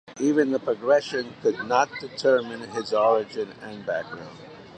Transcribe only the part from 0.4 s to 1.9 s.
the Progressors could not